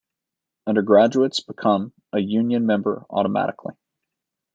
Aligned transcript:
Undergraduates 0.65 1.41
become 1.41 1.93
a 2.11 2.17
Union 2.17 2.65
member 2.65 3.05
automatically. 3.11 3.75